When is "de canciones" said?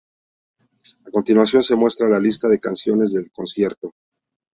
2.47-3.13